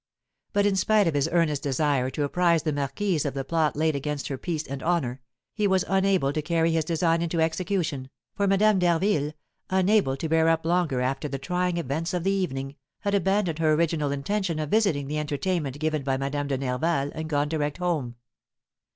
[0.51, 4.29] But, spite of his earnest desire to apprise the marquise of the plot laid against
[4.29, 5.21] her peace and honour,
[5.53, 9.33] he was unable to carry his design into execution, for Madame d'Harville,
[9.69, 13.73] unable to bear up longer after the trying events of the evening, had abandoned her
[13.73, 18.15] original intention of visiting the entertainment given by Madame de Nerval and gone direct home.